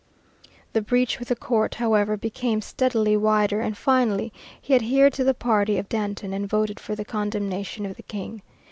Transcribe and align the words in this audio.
The 0.73 0.81
breach 0.81 1.19
with 1.19 1.27
the 1.27 1.35
court, 1.35 1.75
however, 1.75 2.17
became 2.17 2.61
steadily 2.63 3.15
wider, 3.15 3.61
and 3.61 3.77
finally 3.77 4.33
he 4.59 4.73
adhered 4.73 5.13
to 5.13 5.23
the 5.23 5.35
party 5.35 5.77
of 5.77 5.89
Danton 5.89 6.33
and 6.33 6.49
voted 6.49 6.79
for 6.79 6.95
the 6.95 7.05
condemnation 7.05 7.85
of 7.85 7.97
the 7.97 8.01
King. 8.01 8.41